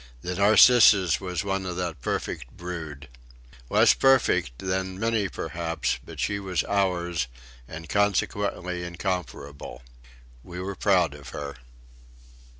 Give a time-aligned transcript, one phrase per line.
[0.23, 3.07] The Narcissus was one of that perfect brood.
[3.69, 7.27] Less perfect than many perhaps, but she was ours,
[7.67, 9.83] and, consequently, incomparable.
[10.43, 11.57] We were proud of her.